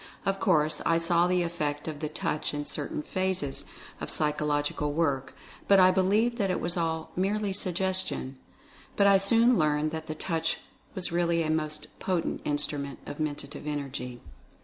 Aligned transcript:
Of 0.25 0.39
course 0.39 0.81
I 0.83 0.97
saw 0.97 1.27
the 1.27 1.43
effect 1.43 1.87
of 1.87 1.99
the 1.99 2.09
Touch 2.09 2.55
in 2.55 2.65
certain 2.65 3.03
phases 3.03 3.61
238 3.99 4.01
Mental 4.01 4.01
Fascination 4.01 4.01
of 4.01 4.09
psychological 4.89 4.93
work, 4.93 5.35
but 5.67 5.79
I 5.79 5.91
believed 5.91 6.39
that 6.39 6.49
it 6.49 6.59
was 6.59 6.75
all 6.75 7.11
"merely 7.15 7.51
suggestion/' 7.51 8.33
but 8.95 9.05
I 9.05 9.17
soon 9.17 9.59
learned 9.59 9.91
that 9.91 10.07
the 10.07 10.15
Touch 10.15 10.57
was 10.95 11.11
really 11.11 11.43
a 11.43 11.51
most 11.51 11.99
potent 11.99 12.41
Instrument 12.45 12.97
of 13.05 13.19
Menta 13.19 13.47
tive 13.47 13.67
Energy. 13.67 14.21